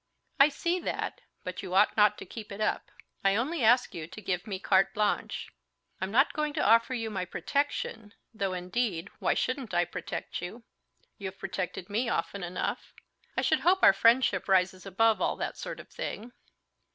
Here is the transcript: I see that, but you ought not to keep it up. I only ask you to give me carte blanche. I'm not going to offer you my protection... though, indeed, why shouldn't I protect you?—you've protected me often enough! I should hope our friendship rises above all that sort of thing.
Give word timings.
I 0.39 0.49
see 0.49 0.79
that, 0.79 1.21
but 1.43 1.61
you 1.61 1.75
ought 1.75 1.95
not 1.95 2.17
to 2.17 2.25
keep 2.25 2.51
it 2.51 2.59
up. 2.59 2.89
I 3.23 3.35
only 3.35 3.63
ask 3.63 3.93
you 3.93 4.07
to 4.07 4.19
give 4.19 4.47
me 4.47 4.57
carte 4.57 4.95
blanche. 4.95 5.51
I'm 6.01 6.09
not 6.09 6.33
going 6.33 6.53
to 6.53 6.65
offer 6.65 6.95
you 6.95 7.11
my 7.11 7.23
protection... 7.23 8.15
though, 8.33 8.53
indeed, 8.53 9.11
why 9.19 9.35
shouldn't 9.35 9.75
I 9.75 9.85
protect 9.85 10.41
you?—you've 10.41 11.37
protected 11.37 11.87
me 11.87 12.09
often 12.09 12.41
enough! 12.41 12.95
I 13.37 13.43
should 13.43 13.59
hope 13.59 13.83
our 13.83 13.93
friendship 13.93 14.47
rises 14.47 14.87
above 14.87 15.21
all 15.21 15.35
that 15.35 15.55
sort 15.55 15.79
of 15.79 15.89
thing. 15.89 16.31